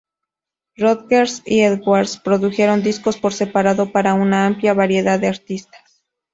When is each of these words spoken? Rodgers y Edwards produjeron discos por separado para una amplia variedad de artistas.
Rodgers 0.77 1.43
y 1.45 1.59
Edwards 1.59 2.17
produjeron 2.17 2.81
discos 2.81 3.17
por 3.17 3.35
separado 3.35 3.91
para 3.91 4.15
una 4.15 4.47
amplia 4.47 4.73
variedad 4.73 5.19
de 5.19 5.27
artistas. 5.27 6.03